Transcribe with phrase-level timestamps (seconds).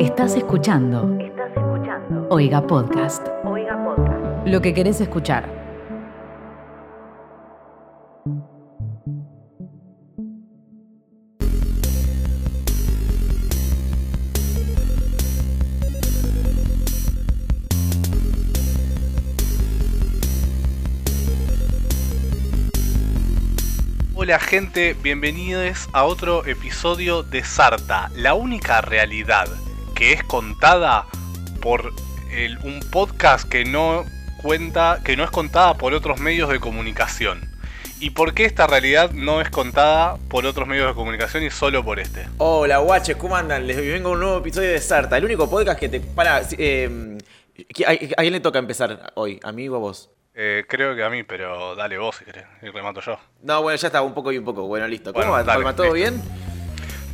[0.00, 1.16] Estás escuchando.
[1.18, 2.26] Estás escuchando.
[2.28, 3.26] Oiga Podcast.
[3.44, 4.46] Oiga Podcast.
[4.46, 5.48] Lo que querés escuchar.
[24.14, 29.46] Hola gente, bienvenidos a otro episodio de Sarta, la única realidad
[29.96, 31.06] que es contada
[31.60, 31.92] por
[32.30, 34.04] el- un podcast que no
[34.42, 37.50] cuenta, que no es contada por otros medios de comunicación.
[37.98, 41.82] ¿Y por qué esta realidad no es contada por otros medios de comunicación y solo
[41.82, 42.28] por este?
[42.36, 43.66] Hola, guaches, ¿cómo andan?
[43.66, 46.00] Les vengo a un nuevo episodio de Sarta, el único podcast que te.
[46.00, 46.42] Para.
[46.58, 47.16] eh,
[47.86, 49.40] ¿a, a quién le toca empezar hoy?
[49.42, 50.10] ¿A mí o a vos?
[50.34, 53.18] Eh, creo que a mí, pero dale vos si querés, y remato yo.
[53.42, 54.66] No, bueno, ya está, un poco y un poco.
[54.66, 55.14] Bueno, listo.
[55.14, 55.72] ¿Cómo va?
[55.74, 56.20] ¿Todo bien?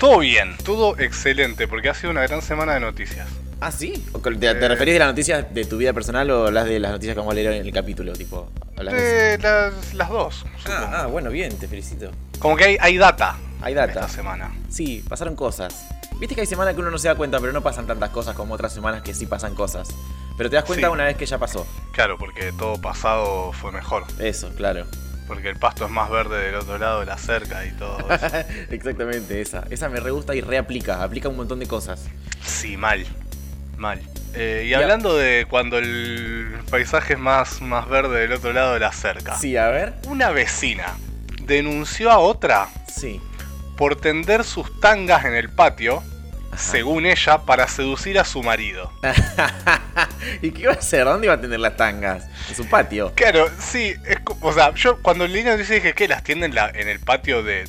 [0.02, 3.28] Todo bien, todo excelente, porque ha sido una gran semana de noticias.
[3.61, 4.05] Ah, sí.
[4.11, 4.69] ¿O ¿Te, te Eh.
[4.69, 7.31] referís de las noticias de tu vida personal o las de las noticias que vamos
[7.31, 8.12] a leer en el capítulo?
[8.14, 10.44] Tipo, de- Eh, las, las dos.
[10.67, 12.11] Ah, ah, bueno, bien, te felicito.
[12.41, 13.36] Como que hay, hay data.
[13.61, 13.92] Hay data.
[13.92, 14.53] Esta semana.
[14.69, 15.86] Sí, pasaron cosas.
[16.19, 18.34] Viste que hay semanas que uno no se da cuenta, pero no pasan tantas cosas
[18.34, 19.89] como otras semanas que sí pasan cosas.
[20.37, 20.92] Pero te das cuenta Sí.
[20.92, 21.64] una vez que ya pasó.
[21.92, 24.03] Claro, porque todo pasado fue mejor.
[24.19, 24.84] Eso, claro.
[25.28, 28.27] Porque el pasto es más verde del otro lado de la cerca y todo eso.
[28.70, 29.65] Exactamente, esa.
[29.70, 31.03] Esa me re gusta y reaplica.
[31.03, 32.05] Aplica un montón de cosas.
[32.45, 33.05] Sí, mal.
[33.78, 34.00] Mal.
[34.34, 34.78] Eh, y Ya.
[34.78, 39.37] hablando de cuando el paisaje es más, más verde del otro lado de la cerca.
[39.39, 39.95] Sí, a ver.
[40.06, 40.97] Una vecina
[41.43, 43.20] denunció a otra Sí.
[43.77, 46.03] por tender sus tangas en el patio,
[46.56, 48.92] según ella, para seducir a su marido.
[50.42, 51.05] ¿Y qué iba a hacer?
[51.05, 52.27] ¿Dónde iba a tener las tangas?
[52.48, 53.12] En su patio.
[53.14, 56.70] Claro, sí, es o sea, yo cuando leí la noticia dije que las tienden la-
[56.75, 57.64] en el patio de.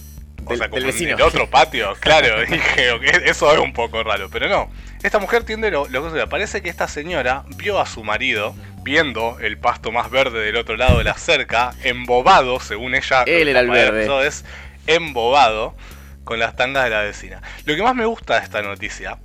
[0.45, 1.15] O Del- sea, del como en vecino.
[1.15, 4.69] el otro patio, claro, dije, ok, eso es un poco raro, pero no.
[5.01, 6.27] Esta mujer tiende lo, lo que sea.
[6.27, 10.75] Parece que esta señora vio a su marido viendo el pasto más verde del otro
[10.77, 13.23] lado de la cerca, embobado, según ella.
[13.25, 14.25] Él era el verde.
[14.27, 14.43] Es
[14.87, 15.75] embobado
[16.23, 17.41] con las tangas de la vecina.
[17.65, 19.17] Lo que más me gusta de esta noticia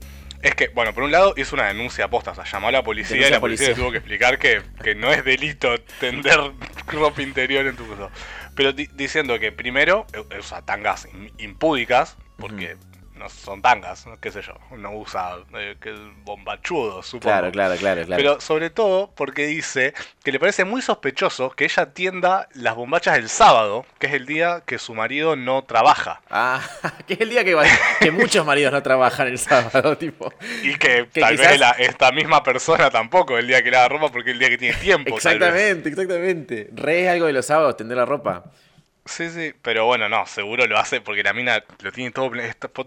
[0.43, 2.83] es que, bueno, por un lado hizo una denuncia aposta, o sea, llamó a la
[2.85, 3.83] policía Denuncia y la policía, policía.
[3.83, 6.39] tuvo que explicar que, que no es delito tender
[6.87, 8.09] ropa interior en tu cosa.
[8.55, 12.77] Pero di- diciendo que primero eh, usa tangas im- impúdicas, porque
[13.19, 14.19] no son tangas, ¿no?
[14.21, 15.93] qué sé yo, no usa eh, que
[16.25, 17.31] bombachudo, supongo.
[17.33, 18.23] Claro, claro, claro, claro.
[18.23, 23.19] Pero sobre todo porque dice que le parece muy sospechoso que ella tienda las bombachas
[23.19, 26.21] el sábado, que es el día que su marido no trabaja.
[26.31, 26.61] Ah,
[27.07, 30.33] que es el día que, muchos maridos no trabajan el sábado, tipo.
[30.63, 33.89] Y que, Que tal quizás- vez la- esta misma persona tampoco el día que lava
[33.89, 35.17] ropa porque es el día que tiene tiempo.
[35.17, 36.71] Exactamente, exactamente.
[36.73, 38.45] Re es algo de los sábados, tender la ropa.
[39.09, 42.31] Sí, sí, pero bueno, no, seguro lo hace porque la mina lo tiene todo,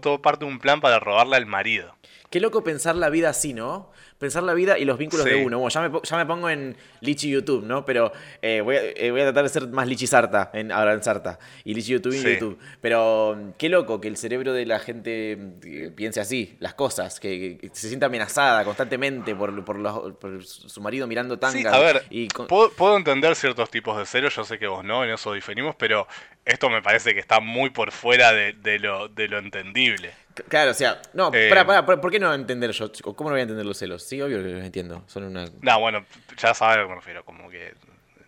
[0.00, 1.96] todo parte de un plan para robarle al marido.
[2.30, 3.90] Qué loco pensar la vida así, ¿no?
[4.22, 5.30] Pensar la vida y los vínculos Sí.
[5.30, 5.58] de uno.
[5.58, 7.84] Bueno, ya me, ya me pongo en Lichi YouTube, ¿no?
[7.84, 10.92] Pero eh, voy, a, eh, voy a tratar de ser más Lichi Sarta, en, ahora
[10.92, 11.40] en Sarta.
[11.64, 12.32] Y Lichi YouTube en Sí.
[12.34, 12.56] YouTube.
[12.80, 17.18] Pero mm, qué loco que el cerebro de la gente mm, piense así, las cosas,
[17.18, 21.60] que, que se sienta amenazada constantemente por, por, los- por su marido mirando tangas.
[21.60, 24.68] Sí, a ver, y con- puedo, puedo entender ciertos tipos de celos, yo sé que
[24.68, 26.06] vos no, en eso diferimos, pero
[26.44, 30.12] esto me parece que está muy por fuera de, de lo, de lo entendible.
[30.48, 32.90] Claro, o sea, no, Eh, pará, pará, ¿por qué no entender yo?
[33.02, 34.02] ¿Cómo no voy a entender los celos?
[34.02, 35.04] Sí, obvio que los entiendo.
[35.06, 35.44] Son una.
[35.60, 36.04] No, bueno,
[36.38, 37.74] ya sabes a lo que me refiero, como que...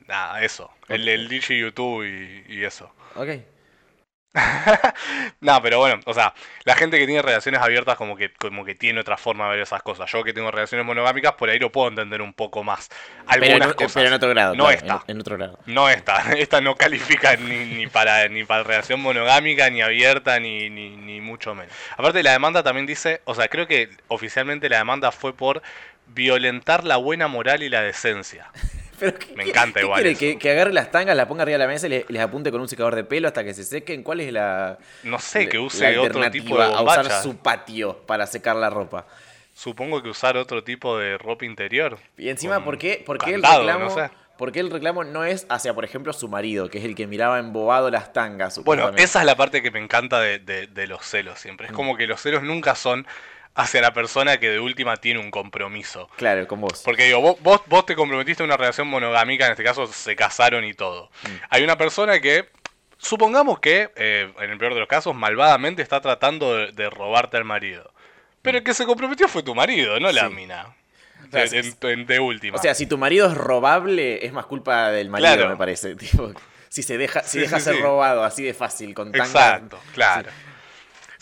[0.06, 0.70] Nada, eso.
[0.88, 2.92] El, el DJ YouTube y, y eso.
[3.16, 3.28] Ok.
[5.40, 6.34] no, pero bueno, o sea,
[6.64, 9.60] la gente que tiene relaciones abiertas como que, como que tiene otra forma de ver
[9.60, 10.10] esas cosas.
[10.10, 12.88] Yo que tengo relaciones monogámicas, por ahí lo puedo entender un poco más.
[13.38, 13.92] Pero Algunas en, cosas.
[13.94, 14.54] pero en otro grado.
[14.54, 15.04] No claro, esta.
[15.06, 15.58] En, en otro grado.
[15.66, 20.68] No esta, esta no califica ni, ni para ni para relación monogámica, ni abierta, ni,
[20.68, 21.72] ni, ni mucho menos.
[21.96, 25.62] Aparte la demanda también dice, o sea, creo que oficialmente la demanda fue por
[26.06, 28.50] violentar la buena moral y la decencia.
[28.98, 30.16] Pero ¿qué- Me encanta qué igual quiere?
[30.18, 32.50] ¿Que, que agarre las tangas, la ponga arriba de la mesa y le- les apunte
[32.50, 34.02] con un secador de pelo hasta que se sequen.
[34.02, 34.78] ¿Cuál es la.
[35.02, 37.22] No sé, que use otro tipo de a usar bombacha.
[37.22, 39.06] su patio para secar la ropa?
[39.54, 41.98] Supongo que usar otro tipo de ropa interior.
[42.18, 43.84] Y encima, ¿por qué, por qué candado, el reclamo?
[43.84, 44.10] no sé.
[44.36, 47.06] ¿Por qué el reclamo no es hacia, por ejemplo, su marido, que es el que
[47.06, 48.58] miraba embobado las tangas?
[48.64, 51.66] Bueno, esa es la parte que me encanta de, de- de los celos siempre.
[51.68, 51.76] Es Mm.
[51.76, 53.06] como que los celos nunca son
[53.54, 56.08] hacia la persona que de última tiene un compromiso.
[56.16, 56.82] Claro, con vos.
[56.84, 60.16] Porque digo, vos, vos, vos te comprometiste a una relación monogámica, en este caso se
[60.16, 61.10] casaron y todo.
[61.22, 61.28] Mm.
[61.50, 62.48] Hay una persona que,
[62.98, 67.36] supongamos que, eh, en el peor de los casos, malvadamente está tratando de, de robarte
[67.36, 67.92] al marido.
[68.42, 70.34] Pero el que se comprometió fue tu marido, no la Sí.
[70.34, 70.74] mina.
[71.30, 72.58] sea, De, en- en- de última.
[72.58, 75.48] O sea, si tu marido es robable, es más culpa del marido, Claro.
[75.48, 75.94] me parece.
[75.96, 76.32] Tipo,
[76.68, 79.24] si se deja, si Sí, deja sí, ser robado así de fácil, con tanga.
[79.24, 80.30] Exacto, claro.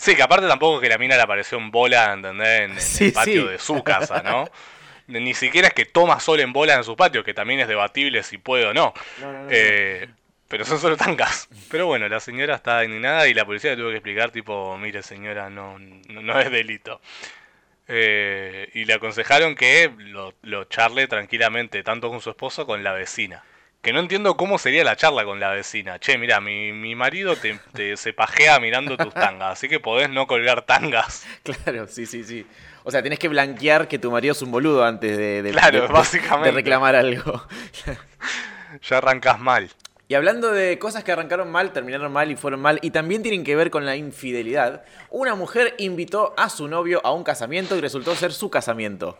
[0.03, 2.61] Sí, que aparte tampoco que la mina le apareció en bola, ¿entendés?
[2.61, 3.47] En, en Sí, el patio sí.
[3.47, 4.49] de su casa, ¿no?
[5.07, 8.21] Ni siquiera es que toma sol en bola en su patio, que también es debatible
[8.23, 8.93] si puede o no.
[9.49, 10.09] Eh,
[10.49, 11.47] pero son solo tangas.
[11.69, 15.03] Pero bueno, la señora está indignada y la policía le tuvo que explicar, tipo, mire
[15.03, 16.99] señora, no, no, no es delito.
[17.87, 22.83] Eh, y le aconsejaron que lo, lo charle tranquilamente, tanto con su esposo como con
[22.83, 23.43] la vecina.
[23.83, 25.99] Que no entiendo cómo sería la charla con la vecina.
[25.99, 30.09] Che, mira, mi, mi marido te, te- se pajea mirando tus tangas, así que podés
[30.09, 31.25] no colgar tangas.
[31.43, 32.47] Claro, sí, sí, sí.
[32.85, 35.81] O sea, tenés que blanquear que tu marido es un boludo antes de, de- Claro,
[35.81, 36.47] de- básicamente.
[36.49, 37.45] de reclamar algo.
[38.89, 39.69] Ya arrancas mal.
[40.07, 43.43] Y hablando de cosas que arrancaron mal, terminaron mal y fueron mal, y también tienen
[43.43, 47.81] que ver con la infidelidad, una mujer invitó a su novio a un casamiento y
[47.81, 49.19] resultó ser su casamiento.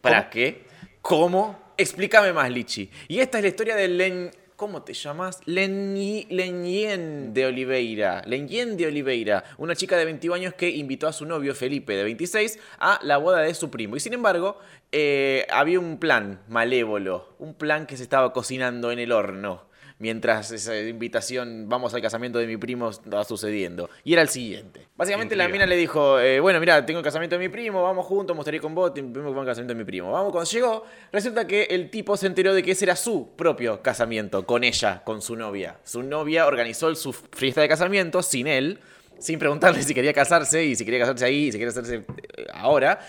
[0.00, 0.30] ¿Para ¿Cómo?
[0.30, 0.64] qué?
[1.02, 1.67] ¿Cómo?
[1.78, 2.90] Explícame más, Lichi.
[3.06, 4.30] Y esta es la historia de Len...
[4.56, 5.40] ¿Cómo te llamas?
[5.46, 8.22] Lenyi- Lenyen de Oliveira.
[8.26, 12.02] Lenyen de Oliveira, una chica de 21 años que invitó a su novio Felipe de
[12.02, 13.94] 26 a la boda de su primo.
[13.94, 14.58] Y sin embargo,
[14.90, 19.67] eh, había un plan malévolo, un plan que se estaba cocinando en el horno
[19.98, 23.90] mientras esa invitación, vamos al casamiento de mi primo, estaba sucediendo.
[24.04, 24.86] Y era el siguiente.
[24.96, 28.06] Básicamente la mina le dijo, eh, bueno, mira, tengo el casamiento de mi primo, vamos
[28.06, 30.12] juntos, me gustaría ir con vos, tengo que ir al casamiento de mi primo.
[30.12, 33.82] Vamos, cuando llegó, resulta que el tipo se enteró de que ese era su propio
[33.82, 35.78] casamiento, con ella, con su novia.
[35.84, 38.80] Su novia organizó su fiesta de casamiento sin él,
[39.18, 42.46] sin preguntarle si quería casarse y si quería casarse ahí y si quería casarse eh,
[42.52, 43.00] ahora.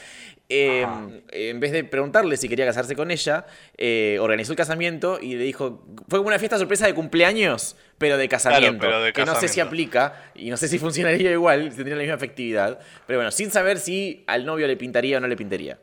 [0.52, 0.84] Eh,
[1.32, 3.46] en vez de preguntarle si quería casarse con ella,
[3.78, 8.18] eh, organizó el casamiento y le dijo, fue como una fiesta sorpresa de cumpleaños, pero
[8.18, 8.80] de casamiento.
[8.80, 9.68] pero de que no sé si casamiento.
[9.68, 12.80] aplica y no sé si funcionaría igual, si tendría la misma efectividad.
[13.06, 15.78] Pero bueno, sin saber si al novio le pintaría o no le pintaría.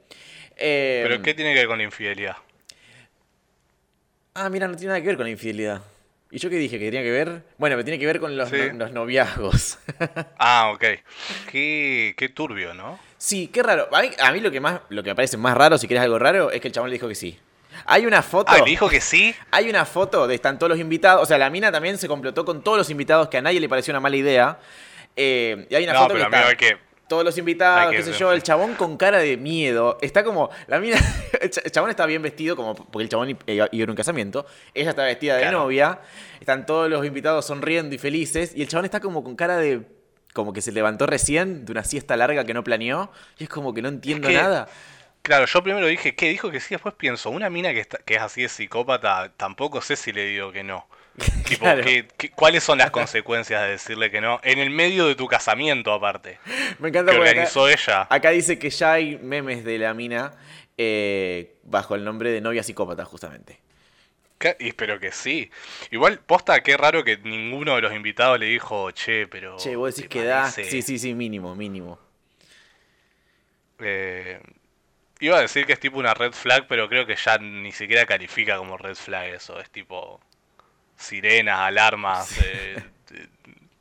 [0.56, 2.36] Eh, ¿Pero qué tiene que ver con la infidelidad?
[4.34, 5.80] Ah, mira, no tiene nada que ver con la infidelidad.
[6.36, 6.78] ¿Y yo qué dije?
[6.78, 7.44] ¿Que tenía que ver?
[7.56, 8.56] Bueno, me tiene que ver con los, Sí.
[8.74, 9.78] no- los noviazgos.
[10.38, 10.84] Ah, ok.
[11.50, 12.98] Qué, qué turbio, ¿no?
[13.16, 13.88] Sí, qué raro.
[13.90, 16.02] A mí, a mí lo, que más, lo que me parece más raro, si querés
[16.02, 17.38] algo raro, es que el chabón le dijo que sí.
[17.86, 18.52] Hay una foto.
[18.52, 19.34] Ah, le dijo que sí.
[19.50, 21.22] Hay una foto de están todos los invitados.
[21.22, 23.70] O sea, la mina también se complotó con todos los invitados que a nadie le
[23.70, 24.58] pareció una mala idea.
[25.16, 26.76] Eh, y hay una No, foto pero que está hay que.
[27.08, 29.98] Todos los invitados, qué sé yo, el chabón con cara de miedo.
[30.00, 30.96] Está como, la mina,
[31.40, 34.46] el cha- el chabón está bien vestido, como porque el chabón iba a un casamiento.
[34.74, 35.58] Ella está vestida de Claro.
[35.60, 36.00] novia.
[36.40, 38.52] Están todos los invitados sonriendo y felices.
[38.56, 39.82] Y el chabón está como con cara de,
[40.32, 43.10] como que se levantó recién de una siesta larga que no planeó.
[43.38, 44.66] Y es como que no entiendo que- nada.
[45.22, 46.28] Claro, yo primero dije, ¿qué?
[46.28, 49.80] Dijo que sí, después pienso, una mina que, está- que es así de psicópata, tampoco
[49.80, 50.86] sé si le digo que no.
[51.46, 51.82] Tipo, Claro.
[51.82, 54.40] ¿qué- qué- cuáles son las consecuencias de decirle que no?
[54.42, 56.38] En el medio de tu casamiento, aparte.
[56.78, 58.06] Me encanta Que porque acá- organizó ella.
[58.10, 60.32] Acá dice que ya hay memes de la mina
[60.78, 63.58] eh, bajo el nombre de novia psicópata, justamente.
[64.38, 64.56] ¿Qué?
[64.60, 65.50] Y espero que sí.
[65.90, 69.56] Igual, posta, qué raro que ninguno de los invitados le dijo, che, pero...
[69.56, 70.40] Che, vos decís ¿te que da.
[70.42, 70.64] parece?".
[70.64, 71.98] Sí, sí, sí, mínimo, mínimo.
[73.78, 74.40] Eh,
[75.20, 78.04] iba a decir que es tipo una red flag, pero creo que ya ni siquiera
[78.06, 79.58] califica como red flag eso.
[79.60, 80.20] Es tipo
[80.96, 82.82] sirenas, alarmas, eh,
[83.14, 83.26] eh,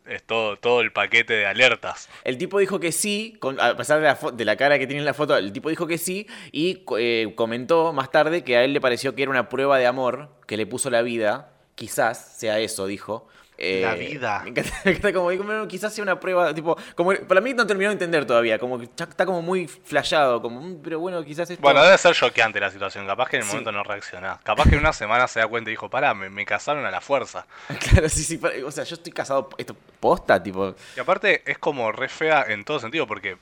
[0.08, 2.10] es todo, todo el paquete de alertas.
[2.24, 5.00] El tipo dijo que sí, con- a pesar de la, de la cara que tiene
[5.00, 8.64] en la foto, el tipo dijo que sí y eh, comentó más tarde que a
[8.64, 11.52] él le pareció que era una prueba de amor que le puso la vida.
[11.76, 13.28] Quizás sea eso, dijo.
[13.58, 14.42] Eh, La vida.
[14.44, 17.54] Me encanta, me encanta como, dijo, "Bueno, quizás sea una prueba, tipo, como, para mí
[17.54, 21.24] no terminó de entender todavía, como que está como muy flashado, como, "Mm, pero bueno,
[21.24, 21.62] quizás esto...
[21.62, 23.08] Bueno, debe ser choqueante la situación.
[23.08, 23.54] Capaz que en el Sí.
[23.54, 24.40] momento no reaccionás.
[24.44, 26.92] Capaz que en una semana se da cuenta y dijo, pará, me, me casaron a
[26.92, 27.46] la fuerza.
[27.90, 31.58] Claro, sí, sí, para- o sea, yo estoy casado, esto posta, tipo, Y aparte es
[31.58, 33.38] como re fea en todo sentido, porque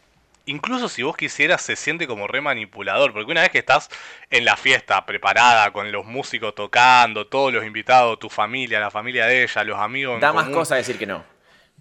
[0.45, 3.89] incluso si vos quisieras se siente como re manipulador, porque una vez que estás
[4.29, 9.25] en la fiesta preparada, con los músicos tocando, todos los invitados, tu familia, la familia
[9.25, 10.15] de ella, los amigos...
[10.15, 11.32] en da más común, cosa decir que no.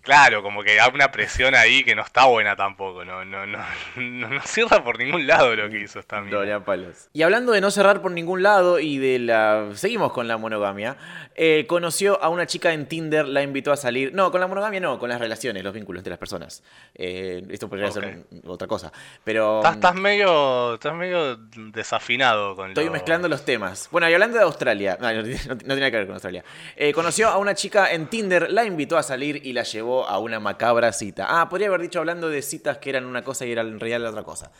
[0.02, 3.59] Claro, como que hay una presión ahí que no está buena tampoco, no, no, no,
[3.97, 6.64] no, no cierra por ningún lado lo que hizo esta mina.
[6.64, 7.09] Palos.
[7.12, 9.68] Y hablando de no cerrar por ningún lado y de la...
[9.75, 10.97] Seguimos con la monogamia.
[11.37, 14.12] eh, conoció a una chica en Tinder, la invitó a salir...
[14.12, 16.64] No, con la monogamia no, con las relaciones, los vínculos entre las personas.
[16.97, 18.92] Eh, esto podría ser otra cosa.
[19.23, 19.59] Pero...
[19.59, 23.88] Estás, estás medio, estás medio desafinado con Estoy mezclando los temas.
[23.92, 25.25] Bueno, y hablando de Australia, no, no, no
[25.56, 26.44] tiene nada que ver con Australia.
[26.75, 30.18] Eh, conoció a una chica en Tinder, la invitó a salir y la llevó a
[30.18, 31.26] una macabra cita.
[31.28, 34.00] Ah, podría haber dicho hablando de citas que eran una cosa y era en realidad
[34.00, 34.50] la otra cosa.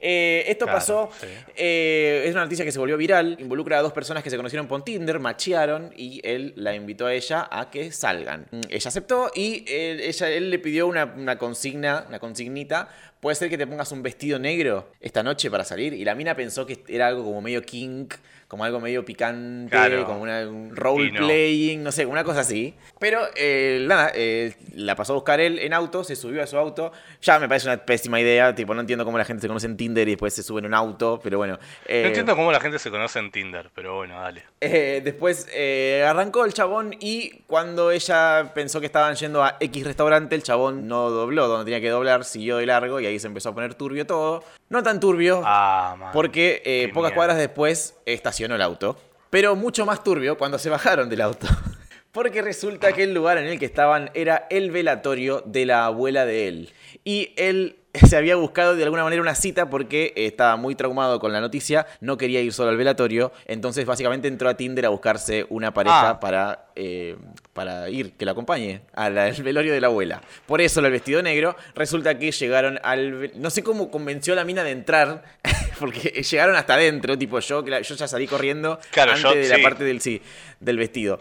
[0.00, 1.26] Eh, esto Claro, pasó, sí.
[1.56, 4.66] eh, es una noticia que se volvió viral, involucra a dos personas que se conocieron
[4.68, 8.46] por Tinder, machearon y él la invitó a ella a que salgan.
[8.50, 12.88] Mm, Ella aceptó y él, ella, él le pidió una, una consigna, una consignita
[13.20, 15.92] puede ser que te pongas un vestido negro esta noche para salir.
[15.92, 18.14] Y la mina pensó que era algo como medio kink,
[18.52, 20.04] como algo medio picante, Claro.
[20.04, 21.20] como una, un role Y no.
[21.26, 22.74] playing, no sé, una cosa así.
[22.98, 26.58] Pero eh, nada, eh, la pasó a buscar él en auto, se subió a su
[26.58, 26.92] auto.
[27.22, 29.78] Ya me parece una pésima idea, tipo, no entiendo cómo la gente se conoce en
[29.78, 31.58] Tinder y después se sube en un auto, pero bueno.
[31.86, 34.42] eh, No entiendo cómo la gente se conoce en Tinder, pero bueno, dale.
[34.60, 39.82] eh, después eh, arrancó el chabón y cuando ella pensó que estaban yendo a X
[39.84, 43.28] restaurante, el chabón no dobló donde tenía que doblar, siguió de largo y ahí se
[43.28, 44.44] empezó a poner turbio todo.
[44.68, 46.10] No tan turbio, Ah, man.
[46.12, 47.14] porque eh, pocas mierda.
[47.14, 48.98] cuadras después estacionó el auto.
[49.30, 51.46] Pero mucho más turbio cuando se bajaron del auto.
[52.12, 56.26] Porque resulta que el lugar en el que estaban era el velatorio de la abuela
[56.26, 56.70] de él.
[57.04, 61.32] Y él se había buscado de alguna manera una cita porque estaba muy traumado con
[61.32, 65.46] la noticia, no quería ir solo al velatorio, entonces básicamente entró a Tinder a buscarse
[65.50, 66.20] una pareja Ah.
[66.20, 67.16] para, eh,
[67.52, 70.22] para ir, que la acompañe al velorio de la abuela.
[70.46, 73.32] Por eso el vestido negro, resulta que llegaron al...
[73.40, 75.24] No sé cómo convenció a la mina de entrar,
[75.82, 79.56] porque llegaron hasta adentro, tipo yo, yo ya salí corriendo Claro, antes yo- de la
[79.56, 79.62] sí.
[79.62, 80.22] parte del sí,
[80.60, 81.18] del vestido.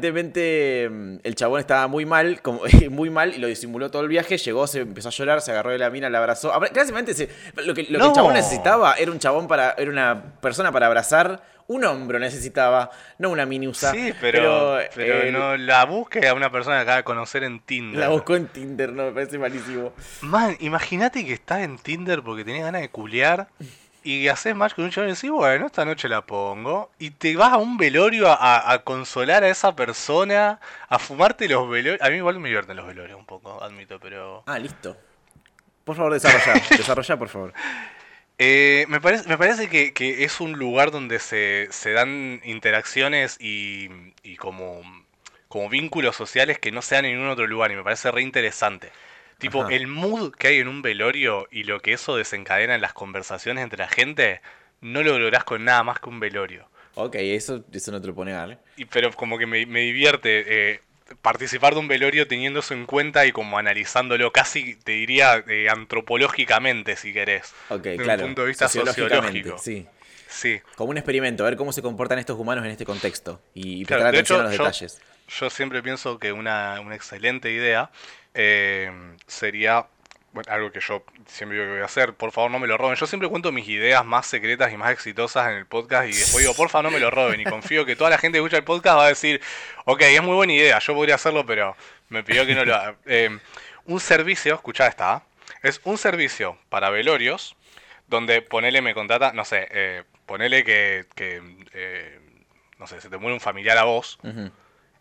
[0.00, 4.08] Aparentemente mm, el chabón estaba muy mal, como, muy mal y lo disimuló todo el
[4.08, 6.52] viaje, llegó, se empezó a llorar, se agarró de la mina, la abrazó.
[6.72, 7.28] Claramente se-
[7.64, 10.86] lo que, lo que el chabón necesitaba era un chabón para era una persona para
[10.86, 13.92] abrazar, un hombro necesitaba, no una minusa.
[13.92, 17.60] Sí, pero, pero, eh, no la busque a una persona que acaba de conocer en
[17.60, 18.00] Tinder.
[18.00, 19.92] la buscó en Tinder, no me parece malísimo.
[20.22, 23.46] Man, imagínate que estás en Tinder porque tenés ganas de culiar
[24.02, 26.90] y haces match con un chabón y decís, bueno, esta noche la pongo.
[26.98, 30.58] Y te vas a un velorio a consolar a esa persona,
[30.88, 32.02] a fumarte los velorios.
[32.02, 34.42] A mí igual me divierten los velorios un poco, admito, pero...
[34.46, 34.96] Ah, listo.
[35.84, 37.52] Por favor, desarrolla, desarrolla, por favor.
[38.42, 43.36] Eh, me parece, me parece que, que es un lugar donde se, se dan interacciones
[43.38, 43.90] y,
[44.22, 44.80] y como,
[45.48, 48.22] como vínculos sociales que no se dan en ningún otro lugar y me parece re
[48.22, 48.92] interesante.
[49.36, 49.74] Tipo, Ajá.
[49.74, 53.62] el mood que hay en un velorio y lo que eso desencadena en las conversaciones
[53.62, 54.40] entre la gente,
[54.80, 56.66] no lo lográs con nada más que un velorio.
[56.94, 58.58] Ok, eso, eso no te lo pone ¿eh?
[58.78, 60.80] Y, pero como que me, me divierte eh,
[61.22, 65.68] participar de un velorio teniendo eso en cuenta y como analizándolo casi, te diría, eh,
[65.68, 67.52] antropológicamente, si querés.
[67.68, 68.22] Ok, Desde un claro.
[68.24, 69.58] punto de vista sociológico.
[69.58, 69.86] Sí.
[70.28, 70.60] Sí.
[70.76, 73.40] Como un experimento, a ver cómo se comportan estos humanos en este contexto.
[73.52, 75.00] Y, Claro, prestar de atención hecho, a los yo- detalles.
[75.40, 77.90] Yo siempre pienso que una, una excelente idea
[78.34, 78.90] eh,
[79.26, 79.86] sería
[80.32, 82.14] bueno, algo que yo siempre digo que voy a hacer.
[82.14, 82.96] Por favor, no me lo roben.
[82.96, 86.38] Yo siempre cuento mis ideas más secretas y más exitosas en el podcast y después
[86.38, 87.40] digo, por favor, no me lo roben.
[87.40, 89.40] Y confío que toda la gente que escucha el podcast va a decir,
[89.84, 91.76] ok, es muy buena idea, yo podría hacerlo, pero
[92.08, 92.96] me pidió que no lo haga.
[93.06, 93.38] Eh,
[93.86, 95.22] un servicio, escuchá esta, ¿ah?
[95.62, 97.56] es un servicio para velorios
[98.06, 102.20] donde ponele me contrata, no sé, eh, ponele que, que eh,
[102.78, 104.18] no sé, se te muere un familiar a vos.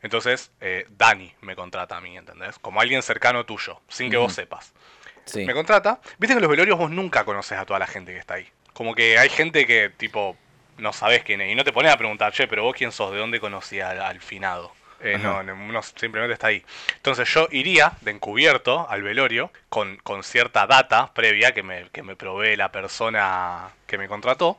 [0.01, 2.59] Entonces, eh, Dani me contrata a mí, ¿entendés?
[2.59, 4.73] Como alguien cercano tuyo, sin que vos sepas.
[5.29, 5.45] Sí.
[5.45, 5.99] Me contrata.
[6.17, 8.47] Viste que en los velorios vos nunca conoces a toda la gente que está ahí.
[8.73, 10.35] Como que hay gente que, tipo,
[10.77, 11.51] no sabes quién es.
[11.51, 14.01] Y no te pones a preguntar, che, pero vos quién sos, de dónde conocí al,
[14.01, 14.71] al finado.
[15.01, 16.63] Eh, no, no, uno simplemente está ahí.
[16.95, 22.03] Entonces yo iría de encubierto al velorio con, con cierta data previa que me, que
[22.03, 24.57] me provee la persona que me contrató.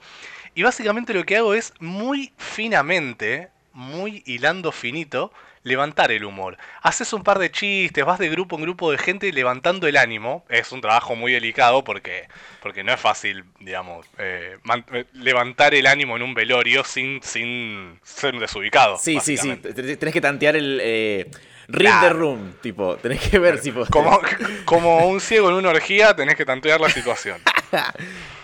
[0.54, 6.56] Y básicamente lo que hago es muy finamente, muy hilando finito, levantar el humor.
[6.82, 10.44] Haces un par de chistes, vas de grupo en grupo de gente levantando el ánimo.
[10.48, 12.28] Es un trabajo muy delicado porque,
[12.62, 14.56] porque no es fácil, digamos, eh,
[14.92, 18.96] eh, levantar el ánimo en un velorio sin, sin ser desubicado.
[18.98, 19.54] Sí, sí, sí.
[19.56, 20.80] Tenés que tantear el.
[20.82, 21.30] Eh,
[21.68, 22.54] read the room.
[22.62, 23.70] Tipo, tenés que ver si.
[23.70, 24.18] po- Como,
[24.64, 27.40] como un ciego en una orgía, tenés que tantear la situación.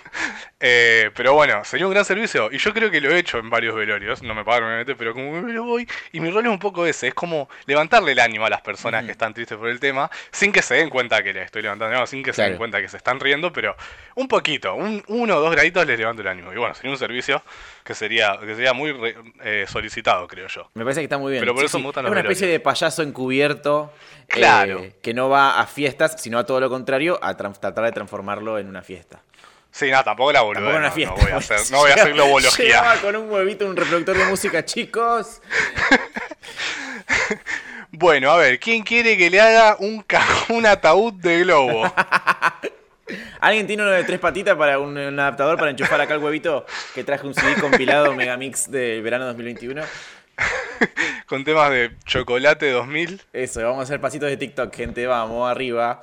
[0.61, 2.49] Eh, pero bueno, sería un gran servicio.
[2.51, 4.23] Y yo creo que lo he hecho en varios velorios.
[4.23, 5.87] No me pagaron, obviamente, pero como me lo voy.
[6.13, 9.05] Y mi rol es un poco ese: es como levantarle el ánimo a las personas
[9.05, 11.91] que están tristes por el tema, sin que se den cuenta que les estoy levantando
[11.91, 13.77] el ánimo, sin que se den cuenta que se están riendo, pero
[14.15, 16.53] un poquito, un, uno o dos graditos les levanto el ánimo.
[16.53, 17.43] Y bueno, sería un servicio
[17.85, 20.71] que sería, que sería muy re- eh, solicitado, creo yo.
[20.75, 21.43] Me parece que está muy bien.
[21.43, 23.93] Pero por eso me gustan Es los una especie de payaso encubierto.
[24.23, 24.85] eh, Claro.
[25.03, 28.69] que no va a fiestas, sino a todo lo contrario, a tratar de transformarlo en
[28.69, 29.21] una fiesta.
[29.77, 30.41] Sí, no, tampoco la.
[30.41, 31.15] Tampoco una no, fiesta.
[31.15, 32.99] No voy a hacer, no voy a hacer globología.
[33.03, 35.43] Con un huevito, un reproductor de música, chicos.
[37.93, 40.05] Bueno, a ver, ¿quién quiere que le haga un,
[40.51, 41.91] un ataúd de globo?
[43.41, 46.67] ¿Alguien tiene uno de tres patitas para un, un adaptador para enchufar acá el huevito
[46.95, 49.83] que traje un CD compilado Megamix del verano 2021?
[51.27, 53.23] Con temas de chocolate 2000.
[53.33, 56.03] Eso, vamos a hacer pasitos de TikTok, gente, vamos, arriba.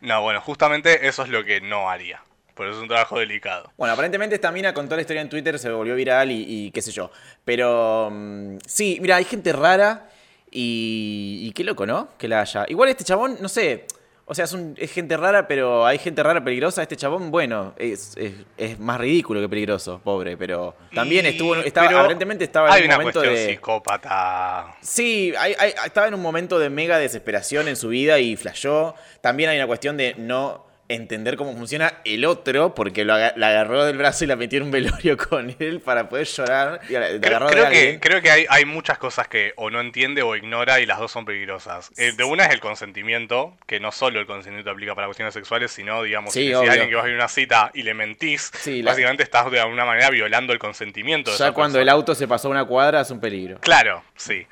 [0.00, 2.22] No, bueno, justamente eso es lo que no haría.
[2.54, 3.70] Por eso es un trabajo delicado.
[3.76, 6.90] Bueno, aparentemente esta mina contó la historia en Twitter, se volvió viral y, qué sé
[6.90, 7.10] yo.
[7.44, 10.08] Pero mm, sí, mira, hay gente rara
[10.50, 12.08] y, y qué loco, ¿no?
[12.16, 12.64] Que la haya.
[12.68, 13.86] Igual este chabón, no sé,
[14.28, 16.82] O sea, es, un- es gente rara, pero hay gente rara peligrosa.
[16.82, 21.54] Este chabón, bueno, es, es- es más ridículo que peligroso, pobre, pero también Y- estuvo,
[21.54, 23.52] estaba, pero aparentemente estaba Hay en un una momento cuestión de...
[23.54, 24.76] psicópata.
[24.80, 28.94] Sí, hay- hay- estaba en un momento de mega desesperación en su vida y flashó.
[29.20, 33.48] También hay una cuestión de no entender cómo funciona el otro, porque lo aga- la
[33.48, 36.80] agarró del brazo y la metió en un velorio con él para poder llorar.
[36.88, 40.22] Y la- la Creo, que, creo que hay, hay muchas cosas que o no entiende
[40.22, 41.90] o ignora y las dos son peligrosas.
[41.96, 45.70] Eh, de una es el consentimiento, que no solo el consentimiento aplica para cuestiones sexuales,
[45.72, 47.94] sino, digamos, Sí, si a alguien que vas a ir a una cita y le
[47.94, 51.30] mentís, Sí, la- básicamente estás de alguna manera violando el consentimiento.
[51.32, 53.58] de Ya cuando el auto se pasó una cuadra es un peligro.
[53.60, 54.46] Claro, sí.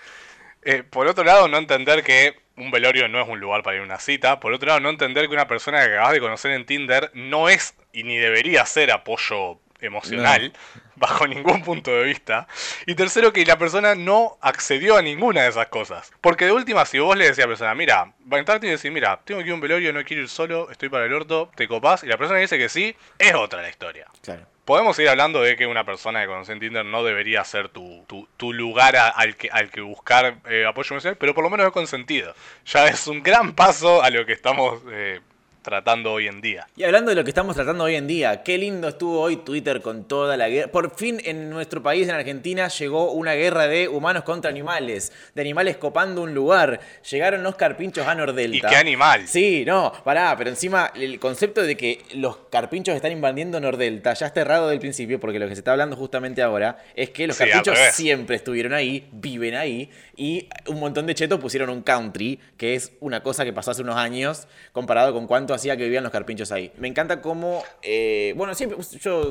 [0.66, 3.82] Eh, por otro lado, no entender que un velorio no es un lugar para ir
[3.82, 4.40] a una cita.
[4.40, 7.48] Por otro lado, no entender que una persona que acabas de conocer en Tinder no
[7.48, 10.52] es y ni debería ser apoyo emocional,
[10.96, 12.46] bajo ningún punto de vista.
[12.86, 16.12] Y tercero, que la persona no accedió a ninguna de esas cosas.
[16.20, 18.68] Porque de última, si vos le decís a la persona, mira, va a entrar y
[18.68, 21.12] decir, mira, tengo que ir a un velorio, no quiero ir solo, estoy para el
[21.12, 24.06] orto, te copás, y la persona dice que sí, es otra la historia.
[24.22, 24.46] Claro.
[24.64, 28.04] Podemos ir hablando de que una persona que conoce en Tinder no debería ser tu,
[28.06, 31.66] tu, tu lugar al, que, al que buscar eh, apoyo emocional, pero por lo menos
[31.66, 32.34] es consentido.
[32.64, 35.20] Ya es un gran paso a lo que estamos eh,
[35.64, 36.68] tratando hoy en día.
[36.76, 39.80] Y hablando de lo que estamos tratando hoy en día, qué lindo estuvo hoy Twitter
[39.80, 40.70] con toda la guerra.
[40.70, 45.40] Por fin en nuestro país, en Argentina, llegó una guerra de humanos contra animales, de
[45.40, 46.78] animales copando un lugar.
[47.10, 48.68] Llegaron los carpinchos a Nordelta.
[48.68, 49.26] Y qué animal.
[49.26, 54.26] Sí, no, pará, pero encima el concepto de que los carpinchos están invadiendo Nordelta ya
[54.26, 57.36] está errado del principio, porque lo que se está hablando justamente ahora es que los
[57.36, 62.38] Sí, carpinchos siempre estuvieron ahí, viven ahí, y un montón de chetos pusieron un country,
[62.58, 66.02] que es una cosa que pasó hace unos años, comparado con cuánto hacía que vivían
[66.02, 66.72] los carpinchos ahí.
[66.78, 69.30] Me encanta cómo, eh, bueno, siempre, yo,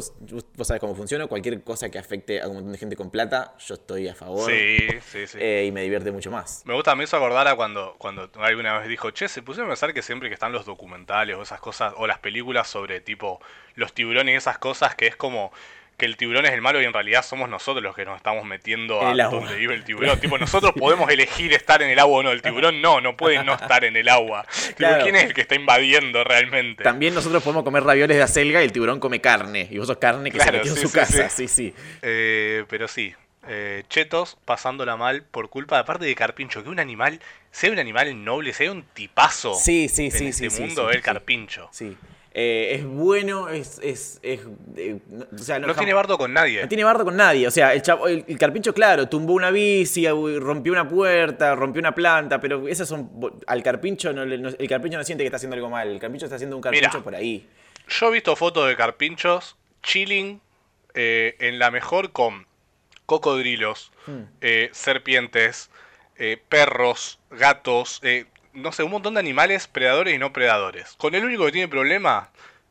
[0.56, 3.54] vos sabés cómo funciona, cualquier cosa que afecte a un montón de gente con plata,
[3.60, 4.78] yo estoy a favor, Sí,
[5.12, 5.38] sí, sí.
[5.40, 6.64] eh, y me divierte mucho más.
[6.66, 9.74] Me gusta, me hizo acordar a cuando, cuando alguna vez dijo, che, se pusieron a
[9.74, 13.40] pensar que siempre que están los documentales o esas cosas, o las películas sobre tipo
[13.76, 15.52] los tiburones y esas cosas, que es como
[15.98, 18.46] que el tiburón es el malo y en realidad somos nosotros los que nos estamos
[18.46, 20.20] metiendo En a donde vive el tiburón.
[20.20, 23.44] tipo, nosotros podemos elegir estar en el agua o no, el tiburón no, no puede
[23.44, 24.46] no estar en el agua.
[24.78, 24.90] Tipo.
[25.04, 26.84] ¿quién es el que está invadiendo realmente?
[26.84, 29.98] También nosotros podemos comer ravioles de acelga y el tiburón come carne, y vos sos
[29.98, 31.48] carne que se metió en su sí, casa, sí.
[31.48, 31.76] sí, sí.
[32.02, 33.14] Eh, pero sí,
[33.48, 37.20] eh, chetos pasándola mal por culpa, aparte de Carpincho, que un animal,
[37.62, 40.96] hay un animal noble, hay un tipazo Sí, sí, en sí, este sí, mundo, sí,
[40.96, 41.02] el.
[41.02, 41.70] Carpincho.
[41.72, 41.98] Sí.
[42.36, 43.80] Eh, es bueno, es.
[43.84, 44.42] es, es
[44.76, 46.64] eh, no- o sea, No, tiene bardo con nadie.
[46.64, 47.48] No tiene bardo con nadie.
[47.48, 50.08] O sea, el, chavo- el, el carpincho, claro, tumbó una bici,
[50.40, 53.12] rompió una puerta, rompió una planta, pero esas son.
[53.46, 55.88] Al carpincho, no, el carpincho no siente que está haciendo algo mal.
[55.90, 57.48] El carpincho está haciendo un carpincho por ahí.
[57.88, 60.42] Yo he visto fotos de carpinchos chilling
[60.96, 62.48] eh, en la mejor con
[63.06, 64.24] cocodrilos, Hmm.
[64.72, 65.70] serpientes,
[66.50, 68.02] perros, gatos,
[68.54, 70.96] no sé, un montón de animales predadores y no predadores.
[70.98, 72.30] Con el único que tiene problema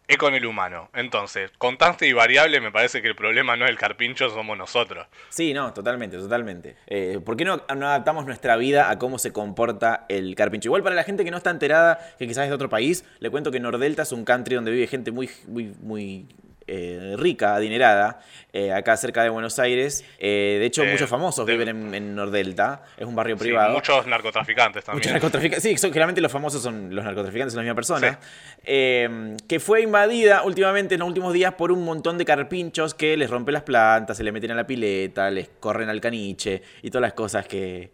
[0.08, 0.90] es con el humano.
[0.94, 5.06] Entonces, constante y variable, me parece que el problema no es el carpincho, somos nosotros.
[5.28, 6.76] Sí, no, totalmente, totalmente.
[6.86, 10.68] Eh, ¿Por qué no, no adaptamos nuestra vida a cómo se comporta el carpincho?
[10.68, 13.30] Igual para la gente que no está enterada, que quizás es de otro país, le
[13.30, 16.26] cuento que Nordelta es un country donde vive gente muy, muy, muy
[16.74, 18.20] eh, rica, adinerada,
[18.54, 20.04] eh, acá cerca de Buenos Aires.
[20.18, 23.74] Eh, de hecho, muchos famosos de- viven en, en Nordelta, es un barrio Sí, privado.
[23.74, 25.00] muchos narcotraficantes también.
[25.00, 25.62] Muchos narcotraficantes.
[25.62, 28.18] Sí, son- generalmente los famosos son los narcotraficantes, son la misma persona.
[28.64, 33.16] Eh, que fue invadida últimamente en los últimos días por un montón de carpinchos que
[33.16, 36.88] les rompen las plantas, se le meten a la pileta, les corren al caniche y
[36.90, 37.90] todas las cosas que.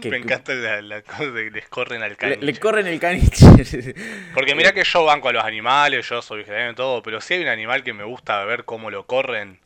[0.00, 2.40] Que- Me encanta la, la cosa de que les corren al caniche.
[2.42, 3.46] le corren el caniche.
[4.34, 7.34] Porque mira que yo banco a los animales, yo soy vegetariano y todo, pero si
[7.34, 9.58] hay un animal que me gusta ver cómo lo corren,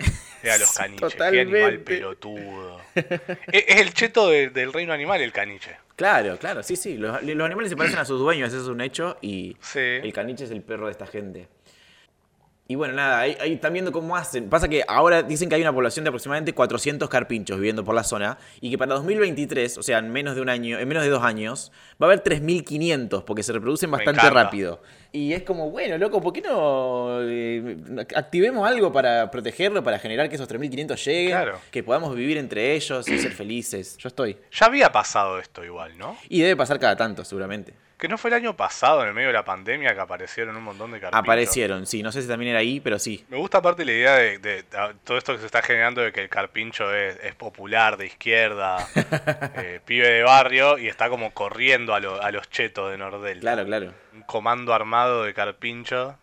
[0.43, 1.15] es a los caniches.
[1.15, 1.79] Qué animal totalmente.
[1.85, 2.81] pelotudo.
[2.95, 5.77] es, es el cheto de- del reino animal, el caniche.
[5.97, 6.99] Claro, claro, sí, sí.
[6.99, 9.17] Los, los animales se parecen a sus dueños, eso es un hecho.
[9.23, 9.79] Y Sí.
[9.81, 11.49] el caniche es el perro de esta gente.
[12.69, 14.49] Y bueno, nada, ahí, ahí están viendo cómo hacen.
[14.49, 18.03] Pasa que ahora dicen que hay una población de aproximadamente 400 carpinchos viviendo por la
[18.03, 21.09] zona y que para 2023, o sea, en menos de un año, en menos de
[21.11, 21.71] dos años,
[22.03, 24.83] va a haber 3.500 porque se reproducen bastante rápido.
[25.13, 27.77] Y es como, bueno, loco, ¿por qué no eh,
[28.17, 31.59] activemos algo para protegerlo, para generar que esos 3.500 lleguen, Claro.
[31.71, 33.97] que podamos vivir entre ellos y ser felices?
[33.97, 34.37] Yo estoy.
[34.51, 36.17] Ya había pasado esto igual, ¿no?
[36.29, 37.75] Y debe pasar cada tanto, seguramente.
[37.99, 40.63] Que no fue el año pasado, en el medio de la pandemia, que aparecieron un
[40.65, 41.25] montón de carpinchos.
[41.25, 43.25] Aparecieron, sí, no sé si también era ahí, pero sí.
[43.31, 44.65] Me gusta aparte la idea de, de- de
[45.03, 48.87] todo esto que se está generando de que el carpincho es, es popular, de izquierda,
[49.57, 53.41] eh, pibe de barrio, y está como corriendo a, lo- a los chetos de Nordelta.
[53.41, 53.95] Claro, claro.
[54.13, 56.19] Un comando armado de carpincho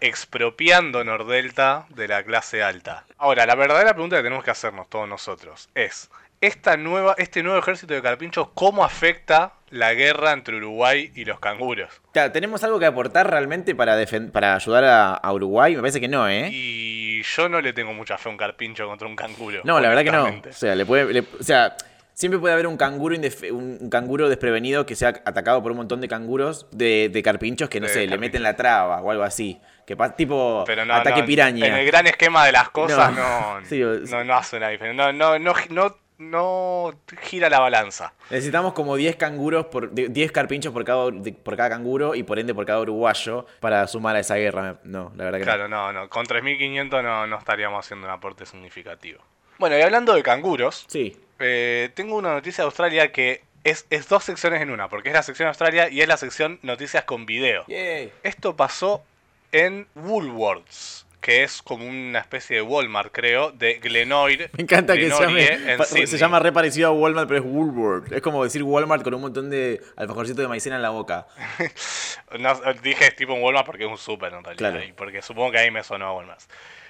[0.00, 3.04] expropiando Nordelta de la clase alta.
[3.18, 6.10] Ahora, la verdadera pregunta que tenemos que hacernos todos nosotros es,
[6.42, 11.40] esta nueva, este nuevo ejército de carpinchos, ¿cómo afecta la guerra entre Uruguay y los
[11.40, 11.88] canguros?
[12.12, 13.96] Claro, ¿tenemos algo que aportar realmente para,
[14.32, 15.74] para ayudar a, a Uruguay?
[15.76, 16.50] Me parece que no, ¿eh?
[16.52, 19.60] Y yo no le tengo mucha fe a un carpincho contra un canguro.
[19.64, 20.24] No, la verdad que no.
[20.50, 21.76] O sea, le puede, le- o sea,
[22.12, 23.16] siempre puede haber un canguro
[23.52, 27.80] un, canguro desprevenido que sea atacado por un montón de canguros de, de carpinchos que
[27.80, 29.60] no De sé, le meten la traba o algo así.
[29.86, 31.66] Que tipo Pero no, ataque no, piraña.
[31.66, 33.60] En el gran esquema de las cosas No.
[33.60, 35.12] no, Sí, o- no, no hace una diferencia.
[35.12, 35.96] No, no, no, no,
[36.30, 38.12] no gira la balanza.
[38.30, 41.10] Necesitamos como 10 canguros por de- 10 carpinchos por cada
[41.42, 44.76] por cada canguro y por ende por cada uruguayo para sumar a esa guerra.
[44.84, 46.08] No, la verdad que Claro, no, no.
[46.08, 49.20] Con 3.500 no, no estaríamos haciendo un aporte significativo.
[49.58, 50.90] Bueno, y hablando de canguros, no.
[50.90, 51.16] Sí.
[51.38, 55.14] eh, tengo una noticia de Australia que es, es dos secciones en una, porque es
[55.14, 57.64] la sección Australia y es la sección noticias con video.
[57.68, 58.12] Yay.
[58.24, 59.04] Esto pasó
[59.52, 64.50] en Woolworths, que es como una especie de Walmart, creo, de Glenoir.
[64.54, 66.06] Me encanta que se llame.
[66.06, 68.12] Se llama re parecido a Walmart, pero es Woolworth.
[68.12, 71.26] Es como decir Walmart con un montón de alfajorcitos de maicena en la boca.
[72.38, 74.70] No, dije tipo en Walmart porque es un super en realidad.
[74.72, 74.84] Claro.
[74.84, 76.40] Y porque supongo que ahí me sonó a Walmart.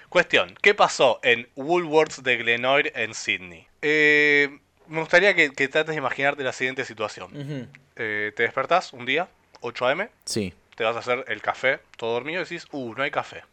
[0.08, 3.66] Cuestión, ¿qué pasó en Woolworths de Glenoir en Sydney?
[3.82, 7.68] Eh, me gustaría que, que trates de imaginarte la siguiente situación.
[7.96, 9.28] Eh, te despertás un día,
[9.60, 10.54] 8 am, Sí.
[10.82, 13.44] Te vas a hacer el café, todo dormido, y decís, uh, no hay café.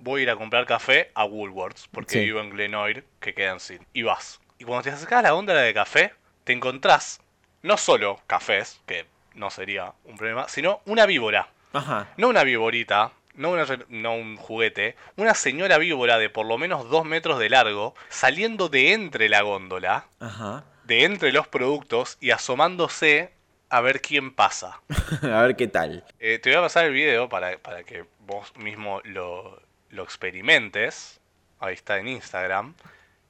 [0.00, 2.20] Voy a ir a comprar café a Woolworths, porque Sí.
[2.26, 3.86] vivo en Glenoir, que queda en Sydney.
[3.94, 4.38] Y vas.
[4.58, 6.12] Y cuando te acercás a la góndola de café,
[6.44, 7.22] te encontrás
[7.62, 11.48] no solo cafés, que no sería un problema, sino una víbora.
[11.72, 12.08] Ajá.
[12.18, 16.90] No una víborita, no, una no un juguete, una señora víbora de por lo menos
[16.90, 20.64] dos metros de largo, saliendo de entre la góndola, Ajá.
[20.84, 23.32] de entre los productos y asomándose
[23.76, 24.80] a ver quién pasa.
[25.22, 26.04] a ver qué tal.
[26.20, 29.60] Eh, te voy a pasar el video para, para que vos mismo lo,
[29.90, 31.20] lo experimentes.
[31.60, 32.74] Ahí está en Instagram.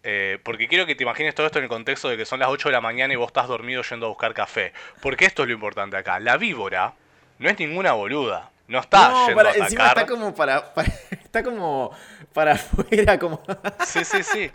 [0.02, 2.48] Eh, porque quiero que te imagines todo esto en el contexto de que son las
[2.50, 4.72] 8 de la mañana y vos estás dormido yendo a buscar café.
[5.00, 6.20] Porque esto es lo importante acá.
[6.20, 6.92] La víbora
[7.38, 8.50] no es ninguna boluda.
[8.68, 9.64] No está no, yendo para- a atacar.
[9.66, 11.96] encima está como para, para- está como
[12.33, 13.42] para afuera, como
[13.87, 14.50] Sí, sí, sí.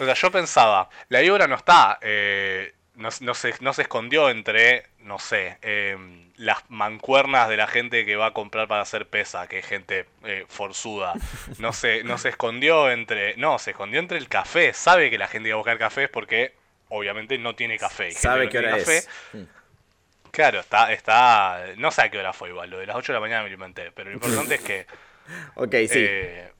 [0.00, 4.28] O sea, yo pensaba, la víbora no está, eh, no, no se, no se escondió
[4.28, 9.06] entre, no sé, em, las mancuernas de la gente que va a comprar para hacer
[9.06, 11.14] pesa, que es gente eh, forzuda.
[11.58, 14.72] No se, no se escondió entre, no, se escondió entre el café.
[14.74, 16.54] Sabe que la gente iba a buscar café porque
[16.88, 18.10] obviamente no tiene café.
[18.10, 18.98] sabe qué hora café.
[18.98, 19.08] es.
[20.30, 23.14] Claro, está, está, no sé a qué hora fue igual, lo de las 8 de
[23.14, 24.86] la mañana me lo inventé, pero lo importante es que...
[25.54, 26.04] Ok, sí.
[26.06, 26.52] eh,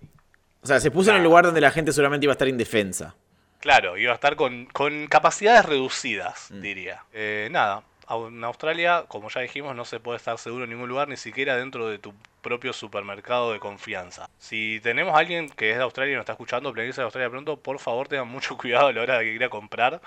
[0.62, 3.14] o sea, se puso en el lugar donde la gente seguramente iba a estar indefensa.
[3.60, 6.60] Claro, iba a estar con, con capacidades reducidas, Mm.
[6.60, 7.02] diría.
[7.12, 11.08] Eh, nada, en Australia, como ya dijimos, no se puede estar seguro en ningún lugar,
[11.08, 14.30] ni siquiera dentro de tu propio supermercado de confianza.
[14.38, 17.28] Si tenemos a alguien que es de Australia y nos está escuchando, planifica de Australia
[17.30, 20.00] pronto, por favor tengan mucho cuidado a la hora de ir a comprar.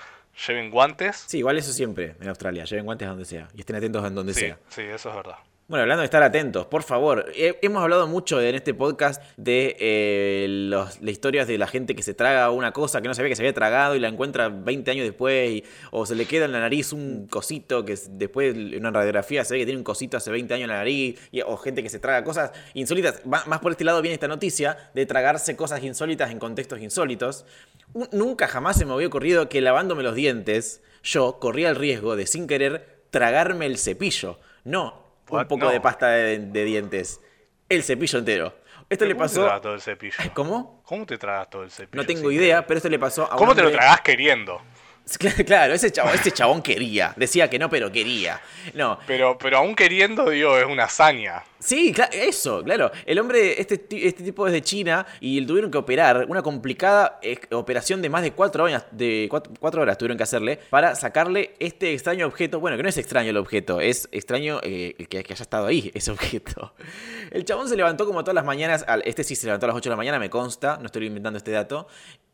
[0.48, 1.26] Lleven guantes.
[1.28, 2.64] Sí, igual eso siempre en Australia.
[2.64, 3.50] Lleven guantes a donde sea.
[3.54, 4.58] Y estén atentos en donde Sí, sea.
[4.70, 5.36] sí, eso es verdad.
[5.72, 9.78] Bueno, hablando de estar atentos, por favor, he- hemos hablado mucho en este podcast de
[9.80, 13.38] eh, las historias de la gente que se traga una cosa que no sabía que
[13.38, 16.60] se había tragado y la encuentra 20 años después, o se le queda en la
[16.60, 20.30] nariz un cosito que después en una radiografía se ve que tiene un cosito hace
[20.30, 23.26] 20 años en la nariz, y- o gente que se traga cosas insólitas.
[23.26, 27.46] Más por este lado viene esta noticia de tragarse cosas insólitas en contextos insólitos.
[27.94, 32.18] Un- nunca jamás se me había ocurrido que lavándome los dientes, yo corría el riesgo
[32.18, 34.38] de sin querer tragarme el cepillo.
[34.66, 35.72] No, un poco No.
[35.72, 37.22] de pasta de, de dientes.
[37.70, 38.54] El cepillo entero.
[38.90, 39.44] Esto le ¿Cómo te pasó.
[39.44, 40.16] tragas todo el cepillo?
[40.34, 40.82] ¿Cómo?
[40.84, 42.02] ¿Cómo te tragas todo el cepillo?
[42.02, 44.62] No tengo idea, pero esto le pasó a un ¿Cómo te lo tragás queriendo?
[45.46, 47.14] Claro, ese chabón, ese chabón quería.
[47.18, 48.40] Decía que no, pero quería.
[48.74, 48.98] No.
[49.08, 51.44] Pero, pero aún queriendo, digo, es una hazaña.
[51.60, 52.92] Sí, cla- eso, claro.
[53.06, 57.38] El hombre, este, este tipo es de China y tuvieron que operar una complicada eh,
[57.52, 61.54] operación de más de cuatro horas, de cuatro, cuatro horas tuvieron que hacerle para sacarle
[61.60, 62.60] este extraño objeto.
[62.60, 65.92] Bueno, que no es extraño el objeto, es extraño eh, que, que haya estado ahí
[65.94, 66.74] ese objeto.
[67.30, 69.76] El chabón se levantó como todas las mañanas, al- este sí se levantó a las
[69.76, 71.88] 8 de la mañana, me consta, no estoy inventando este dato.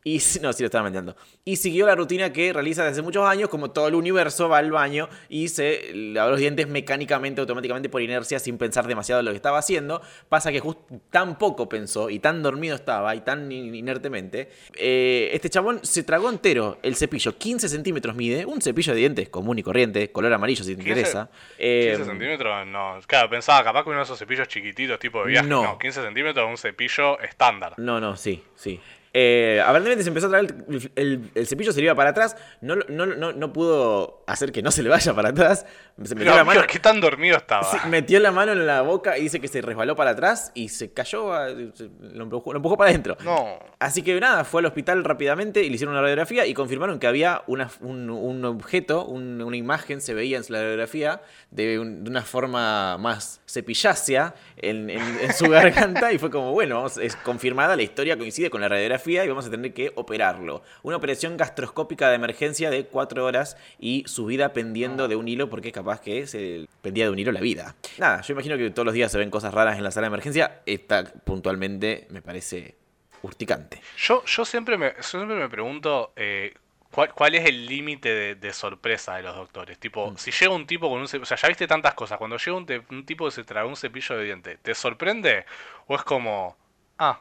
[0.07, 1.15] Y no, sí lo estaba inventando.
[1.43, 4.59] Y siguió la rutina que realiza desde hace muchos años, como todo el universo, va
[4.59, 9.25] al baño y se lava los dientes mecánicamente, automáticamente por inercia, sin pensar demasiado en
[9.25, 10.01] lo que estaba haciendo.
[10.29, 14.49] Pasa que justo tan poco pensó y tan dormido estaba y tan in- inertemente.
[14.75, 19.29] eh, este chabón se tragó entero el cepillo, 15 centímetros mide, un cepillo de dientes
[19.29, 21.29] común y corriente, color amarillo si te 15 interesa.
[21.57, 22.99] Eh, 15 centímetros, no.
[23.07, 25.47] Claro, pensaba capaz que uno de esos cepillos chiquititos, tipo de viaje.
[25.47, 25.63] No.
[25.63, 27.73] No, 15 centímetros es un cepillo estándar.
[27.77, 28.79] No, no, sí, sí.
[29.19, 32.35] Eh, aparentemente se empezó a traer el, el- el cepillo, se le iba para atrás.
[32.61, 35.65] No, no, no, no pudo hacer que no se le vaya para atrás.
[36.03, 36.61] Se metió Pero, la mano.
[36.67, 37.67] ¿qué tan dormido estaba?
[37.87, 40.93] Metió la mano en la boca y dice que se resbaló para atrás y se
[40.93, 43.17] cayó, a- se- lo, empujó, lo empujó para adentro.
[43.23, 43.57] No.
[43.79, 47.07] Así que nada, fue al hospital rápidamente y le hicieron una radiografía y confirmaron que
[47.07, 52.03] había una- un, un objeto, un- una imagen, se veía en la radiografía de, un-
[52.03, 57.15] de una forma más cepillácea en, en- en su garganta y fue como, bueno, es
[57.15, 60.61] confirmada, la historia coincide con la radiografía y vamos a tener que operarlo.
[60.83, 65.49] Una operación gastroscópica de emergencia de cuatro horas y su vida pendiendo de un hilo
[65.49, 67.75] porque capaz que se pendía de un hilo la vida.
[67.97, 70.13] Nada, yo imagino que todos los días se ven cosas raras en la sala de
[70.13, 70.61] emergencia.
[70.65, 72.75] Esta puntualmente me parece
[73.23, 73.81] urticante.
[73.97, 76.53] Yo, yo, siempre, me, yo siempre me pregunto eh,
[76.91, 79.77] ¿cuál, cuál es el límite de, de sorpresa de los doctores.
[79.79, 80.17] Tipo, Mm.
[80.17, 82.55] si llega un tipo con un cepillo, o sea, ya viste tantas cosas, cuando llega
[82.55, 85.45] un, te- un tipo que se traga un cepillo de diente, ¿te sorprende?
[85.87, 86.55] ¿O es como,
[86.99, 87.19] ah,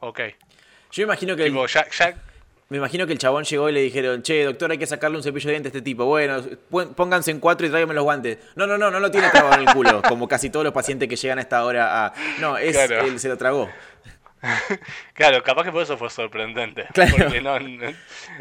[0.00, 0.20] ok?
[0.94, 1.52] Yo imagino que el,
[2.68, 5.22] me imagino que el chabón llegó y le dijeron, che, doctor, hay que sacarle un
[5.24, 6.04] cepillo de dientes a este tipo.
[6.06, 6.40] Bueno,
[6.94, 8.38] pónganse en cuatro y tráigame los guantes.
[8.54, 11.08] No, no, no, no lo tiene trabado en el culo, como casi todos los pacientes
[11.08, 12.14] que llegan a esta hora a.
[12.38, 13.00] No, es Claro.
[13.06, 13.68] él se lo tragó.
[15.14, 16.86] claro, capaz que por eso fue sorprendente.
[16.92, 17.14] Claro.
[17.18, 17.92] Porque no, no-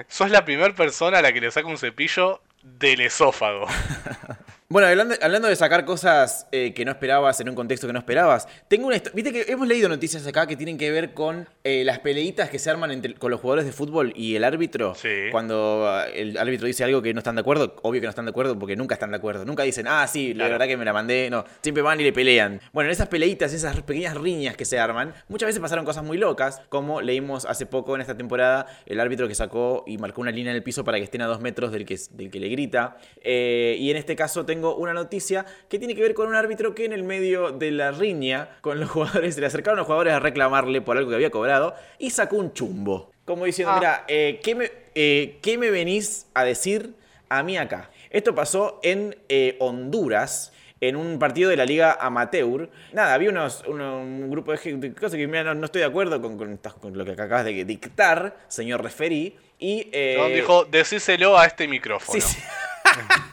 [0.08, 3.66] sos la primera persona a la que le saca un cepillo del esófago.
[4.70, 8.00] Bueno, hablando, hablando de sacar cosas eh, que no esperabas en un contexto que no
[8.00, 11.84] esperabas, tengo una Viste que hemos leído noticias acá que tienen que ver con eh,
[11.84, 14.96] las peleitas que se arman entre, con los jugadores de fútbol y el árbitro.
[14.96, 15.10] Sí.
[15.32, 18.26] Cuando ah, el árbitro dice algo que no están de acuerdo, obvio que no están
[18.26, 19.46] de acuerdo porque nunca están de acuerdo.
[19.46, 20.52] Nunca dicen, ah, sí, la Claro.
[20.54, 21.30] verdad que me la mandé.
[21.30, 22.60] No, siempre van y le pelean.
[22.72, 26.18] Bueno, en esas peleitas, esas pequeñas riñas que se arman, muchas veces pasaron cosas muy
[26.18, 30.32] locas, como leímos hace poco en esta temporada el árbitro que sacó y marcó una
[30.32, 32.48] línea en el piso para que estén a dos metros del que, del que le
[32.50, 32.98] grita.
[33.22, 36.74] Eh, y en este caso tengo una noticia que tiene que ver con un árbitro
[36.74, 39.86] que en el medio de la riña con los jugadores, se le acercaron a los
[39.88, 43.12] jugadores a reclamarle por algo que había cobrado y sacó un chumbo.
[43.26, 43.80] Como diciendo, Ah.
[43.80, 46.94] mira, eh, ¿qué, me, eh, ¿qué me venís a decir
[47.30, 47.90] a mí acá?
[48.10, 52.70] Esto pasó en eh, Honduras en un partido de la Liga Amateur.
[52.92, 55.80] Nada, había unos, uno- un grupo de, gen- de cosas que mira, no, no estoy
[55.80, 59.38] de acuerdo con, con lo que acabas de dictar, señor referí.
[59.58, 62.20] Y, eh, dijo, decíselo a este micrófono.
[62.20, 62.40] Sí, sí.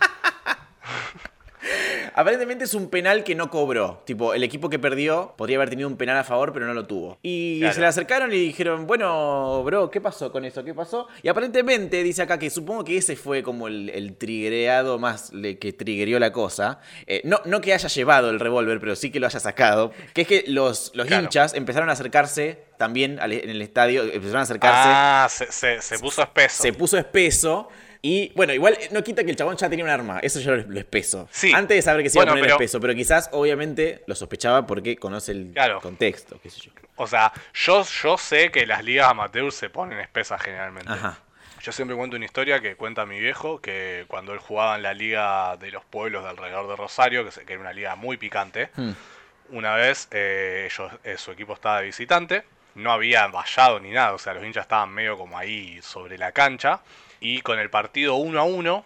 [2.14, 4.02] Aparentemente es un penal que no cobró.
[4.04, 6.86] Tipo, el equipo que perdió podría haber tenido un penal a favor, pero no lo
[6.86, 7.18] tuvo.
[7.22, 7.74] Y Claro.
[7.74, 10.64] se le acercaron y dijeron, bueno, bro, ¿qué pasó con eso?
[10.64, 11.08] ¿Qué pasó?
[11.22, 15.58] Y aparentemente dice acá que supongo que ese fue como el, el triggereado más le-
[15.58, 16.80] que triggerió la cosa.
[17.06, 19.92] Eh, no, no que haya llevado el revólver, pero sí que lo haya sacado.
[20.14, 21.22] Que es que los, los Claro.
[21.24, 25.82] hinchas empezaron a acercarse también al- en el estadio, empezaron a acercarse Ah, se, se,
[25.82, 26.62] se puso espeso.
[26.62, 27.68] se puso espeso.
[28.02, 30.20] Y bueno, igual no quita que el chabón ya tenía un arma.
[30.20, 31.28] Eso yo lo, espeso.
[31.30, 31.52] Sí.
[31.54, 32.80] Antes de saber que se iba Bueno, a poner pero- espeso.
[32.80, 35.80] Pero quizás, obviamente, lo sospechaba porque conoce el Claro.
[35.80, 36.40] contexto.
[36.42, 36.72] Qué sé yo.
[36.96, 40.92] O sea, yo, yo sé que las ligas amateur se ponen espesas generalmente.
[40.92, 41.18] Ajá.
[41.62, 44.94] Yo siempre cuento una historia que cuenta mi viejo, que cuando él jugaba en la
[44.94, 48.92] liga de los pueblos de alrededor de Rosario, que, era una liga muy picante, Hmm.
[49.50, 52.44] una vez eh, ellos, eh, su equipo estaba de visitante,
[52.76, 56.32] no había vallado ni nada, o sea, los hinchas estaban medio como ahí sobre la
[56.32, 56.80] cancha,
[57.20, 58.84] y con el partido 1 a 1,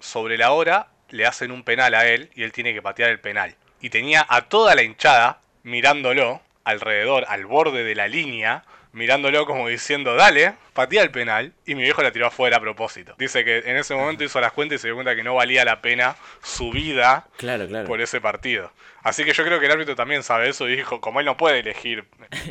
[0.00, 3.20] sobre la hora, le hacen un penal a él y él tiene que patear el
[3.20, 3.54] penal.
[3.80, 9.68] Y tenía a toda la hinchada mirándolo alrededor, al borde de la línea, mirándolo como
[9.68, 13.16] diciendo, dale, patea el penal, y mi viejo la tiró afuera a propósito.
[13.18, 15.64] Dice que en ese momento hizo las cuentas y se dio cuenta que no valía
[15.64, 17.88] la pena su vida Claro, claro.
[17.88, 18.70] por ese partido.
[19.02, 21.36] Así que yo creo que el árbitro también sabe eso y dijo, como él no
[21.36, 22.04] puede elegir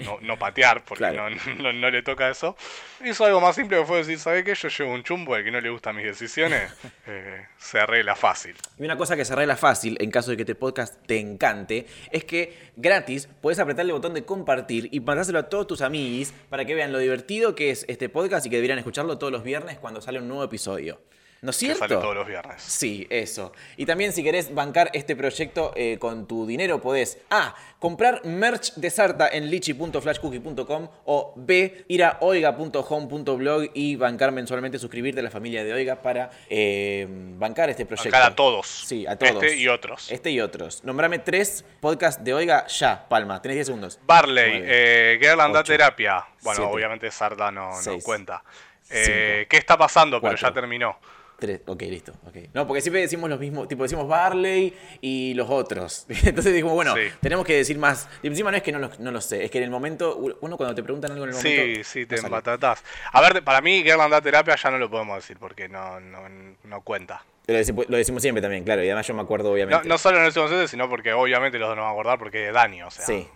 [0.06, 1.30] no, no patear, porque Claro.
[1.30, 2.56] no, no- no le toca eso,
[3.04, 4.56] hizo algo más simple que fue decir, ¿sabe qué?
[4.56, 6.72] Yo llevo un chumbo, al que no le gustan mis decisiones,
[7.08, 8.56] eh, se arregla fácil.
[8.80, 11.88] Y una cosa que se arregla fácil en caso de que este podcast te encante
[12.12, 16.34] es que gratis puedes apretarle el botón de compartir y mandárselo a todos tus amiguis
[16.50, 19.44] para que vean lo divertido que es este podcast y que deberían escucharlo todos los
[19.44, 21.02] viernes cuando sale un nuevo episodio.
[21.42, 21.80] ¿No es Que cierto?
[21.80, 22.62] sale todos los viernes.
[22.62, 23.52] Sí, eso.
[23.78, 27.54] Y también si querés bancar este proyecto eh, con tu dinero podés A.
[27.80, 31.86] Comprar merch de Sarta en lichi.flashcookie.com o B.
[31.88, 37.70] Ir a oiga.home.blog y bancar mensualmente, suscribirte a la familia de Oiga para eh, bancar
[37.70, 38.10] este proyecto.
[38.12, 38.68] Bancar a todos.
[38.68, 39.44] Sí, a todos.
[39.44, 40.12] Este y otros.
[40.12, 40.84] Este y otros.
[40.84, 43.42] Nombrame tres podcasts de Oiga ya, Palma.
[43.42, 44.00] Tenés 10 segundos.
[44.06, 45.64] Barley, eh, Girl and.
[45.64, 46.26] Terapia.
[46.42, 46.74] Bueno, Siete.
[46.74, 48.44] obviamente Sarda no, no cuenta.
[48.90, 50.22] Eh, ¿Qué está pasando?
[50.22, 50.98] Pero ya terminó.
[51.40, 51.62] Tres.
[51.66, 52.14] Ok, listo.
[52.28, 52.38] ok.
[52.54, 56.06] No, porque siempre decimos los mismos, tipo decimos Barley y los otros.
[56.24, 57.02] Entonces dijimos, bueno, Sí.
[57.22, 58.08] tenemos que decir más.
[58.24, 60.16] Y encima no es que no lo, no lo sé, es que en el momento,
[60.42, 61.62] uno cuando te preguntan algo en el momento.
[61.62, 62.84] Sí, sí, te empatatás.
[63.12, 66.00] A ver, para mí Girl and That Terapia ya no lo podemos decir porque no,
[66.00, 66.22] no,
[66.64, 67.26] no cuenta.
[67.48, 69.88] Lo decimos, lo decimos siempre también, claro, y además yo me acuerdo obviamente.
[69.88, 72.48] no solo en el segundo sino porque obviamente los dos nos van a acordar porque
[72.48, 73.06] es Dani, o sea.
[73.06, 73.28] Sí.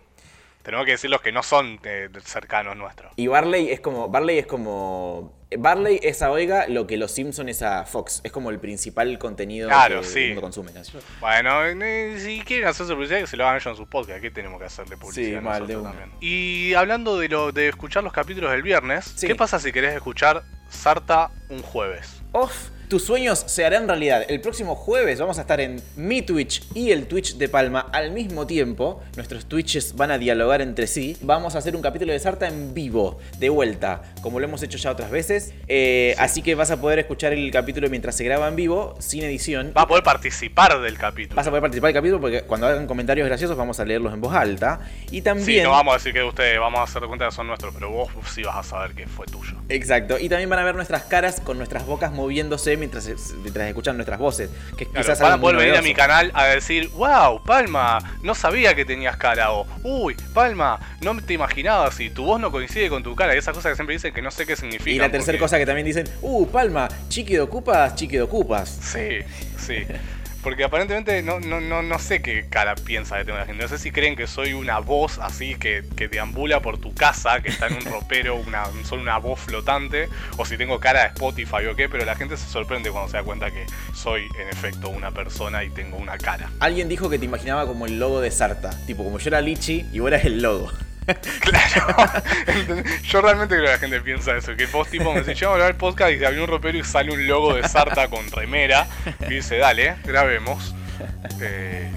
[0.63, 3.13] Tenemos que decir los que no son eh, cercanos nuestros.
[3.15, 4.09] Y Barley es como.
[4.09, 5.38] Barley es como.
[5.57, 8.21] Barley es a Oiga lo que los Simpsons es a Fox.
[8.23, 10.19] Es como el principal contenido Claro, que sí.
[10.19, 10.71] el mundo consume.
[10.73, 10.81] ¿no?
[11.21, 11.51] Bueno,
[12.19, 14.21] si quieren hacerse publicidad, que se lo hagan ellos en sus podcasts.
[14.21, 16.11] ¿Qué tenemos que hacerle publicidad Sí, mal, de también?
[16.21, 19.25] Y hablando de lo de escuchar los capítulos del viernes, Sí.
[19.25, 22.21] ¿qué pasa si querés escuchar Sarta un jueves?
[22.31, 22.69] Off.
[22.89, 24.25] Tus sueños se harán realidad.
[24.29, 28.09] El próximo jueves vamos a estar en mi Twitch y el Twitch de Palma al
[28.09, 29.03] mismo tiempo.
[29.15, 31.15] Nuestros Twitches van a dialogar entre sí.
[31.21, 34.79] Vamos a hacer un capítulo de Sarta en vivo, de vuelta, como lo hemos hecho
[34.79, 35.38] ya otras veces.
[35.67, 39.23] Eh, Así que vas a poder escuchar el capítulo mientras se graba en vivo, sin
[39.23, 39.73] edición.
[39.77, 41.35] Va a poder participar del capítulo.
[41.35, 44.21] Vas a poder participar del capítulo porque cuando hagan comentarios graciosos vamos a leerlos en
[44.21, 44.79] voz alta.
[45.07, 45.63] Y Sí, también...
[45.63, 48.09] no vamos a decir que ustedes, vamos a hacer cuenta que son nuestros, pero vos
[48.33, 49.53] sí vas a saber que fue tuyo.
[49.69, 50.17] Exacto.
[50.19, 53.07] Y también van a ver nuestras caras con nuestras bocas moviéndose mientras,
[53.41, 54.49] mientras escuchan nuestras voces.
[54.77, 58.33] Que Claro, quizás van a poder venir a mi canal a decir, wow, Palma, no
[58.35, 59.51] sabía que tenías cara.
[59.51, 63.35] O, uy, Palma, no te imaginaba si tu voz no coincide con tu cara.
[63.35, 64.89] Y esas cosas que siempre dicen que no sé qué significa.
[64.91, 68.69] Y la tercera cosa que también dicen, uh, Palma, chiqui de ocupas, chiqui de ocupas.
[68.69, 69.19] Sí,
[69.57, 69.85] sí.
[70.41, 73.61] Porque aparentemente no, no, no, no sé qué cara piensa que tengo la gente.
[73.61, 77.41] No sé si creen que soy una voz así que, que deambula por tu casa,
[77.41, 81.07] que está en un ropero, una, solo una voz flotante, o si tengo cara de
[81.07, 84.47] Spotify o qué, pero la gente se sorprende cuando se da cuenta que soy en
[84.47, 86.49] efecto una persona y tengo una cara.
[86.59, 88.69] Alguien dijo que te imaginaba como el logo de Sarta.
[88.87, 90.71] Tipo, como yo era Lichi y vos eras el logo.
[91.39, 91.95] Claro.
[93.03, 94.55] Yo realmente creo que la gente piensa eso.
[94.55, 96.49] Que vos tipo me decís, yo voy a grabar el podcast y se abrió un
[96.49, 98.87] ropero y sale un logo de Sarta con remera.
[99.27, 100.75] Y dice, dale, grabemos.
[101.41, 101.89] Eh,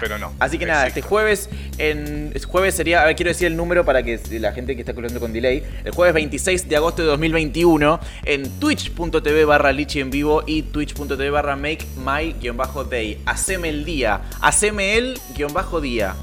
[0.00, 0.32] pero no.
[0.38, 1.48] Así que nada, este jueves,
[1.78, 4.92] en jueves sería, a ver, quiero decir el número para que la gente que está
[4.92, 10.10] escuchando con delay, el jueves 26 de agosto de 2021 en twitch.tv barra lichi en
[10.10, 13.20] vivo y twitch.tv barra make my-day.
[13.26, 16.14] Haceme el día, haceme el guion bajo día.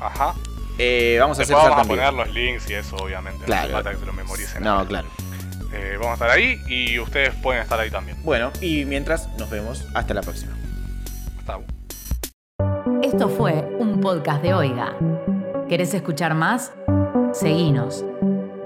[0.00, 0.34] Ajá.
[0.78, 3.44] Eh, vamos a hacer vamos a poner los links y eso, obviamente.
[3.44, 3.62] Claro.
[3.62, 4.62] No hace falta que se lo memoricen.
[4.62, 5.08] No, claro.
[5.72, 8.16] Eh, vamos a estar ahí y ustedes pueden estar ahí también.
[8.22, 10.56] Bueno, y mientras nos vemos, hasta la próxima.
[11.38, 11.58] Hasta
[13.02, 14.94] Esto fue un podcast de Oiga.
[15.68, 16.72] ¿Querés escuchar más?
[17.32, 18.04] Seguinos.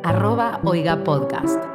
[0.05, 1.72] Arroba Oiga Podcast.